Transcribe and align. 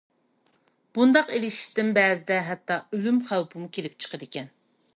بۇنداق 0.97 1.29
ئېلىشىشتىن 1.35 1.91
بەزىدە 1.97 2.39
ھەتتا 2.47 2.79
ئۆلۈم 2.99 3.21
خەۋپىمۇ 3.29 3.69
كېلىپ 3.77 4.01
چىقىدىكەن. 4.07 4.51